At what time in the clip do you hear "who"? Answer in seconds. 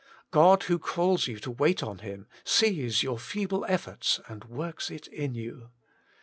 0.63-0.79